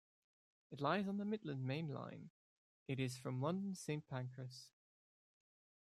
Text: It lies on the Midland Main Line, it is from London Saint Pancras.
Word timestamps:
It 0.71 0.81
lies 0.81 1.07
on 1.07 1.17
the 1.17 1.25
Midland 1.25 1.63
Main 1.63 1.87
Line, 1.89 2.31
it 2.87 2.99
is 2.99 3.17
from 3.17 3.39
London 3.39 3.75
Saint 3.75 4.07
Pancras. 4.07 4.71